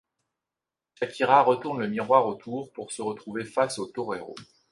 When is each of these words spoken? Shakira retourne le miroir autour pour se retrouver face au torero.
Shakira 0.95 1.43
retourne 1.43 1.79
le 1.79 1.87
miroir 1.87 2.25
autour 2.25 2.71
pour 2.71 2.91
se 2.91 3.03
retrouver 3.03 3.45
face 3.45 3.77
au 3.77 3.85
torero. 3.85 4.33